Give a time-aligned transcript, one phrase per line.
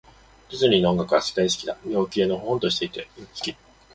[0.49, 1.77] ディズニーの音楽は、大好きだ。
[1.87, 3.07] 陽気で、のほほんとしていて。
[3.19, 3.55] うん、好き。